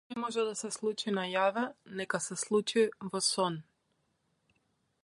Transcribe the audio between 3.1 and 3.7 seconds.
во сон.